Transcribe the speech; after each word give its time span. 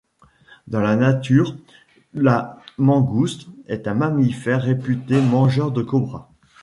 Dans 0.65 0.79
la 0.81 0.95
nature, 0.95 1.55
la 2.15 2.59
mangouste 2.79 3.49
est 3.67 3.87
un 3.87 3.93
mammifère 3.93 4.63
réputé 4.63 5.21
mangeur 5.21 5.69
de 5.71 5.83
cobras. 5.83 6.31